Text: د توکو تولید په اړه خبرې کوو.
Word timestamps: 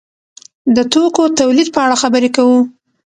د 0.75 0.77
توکو 0.91 1.23
تولید 1.39 1.67
په 1.75 1.79
اړه 1.85 1.95
خبرې 2.03 2.29
کوو. 2.35 2.59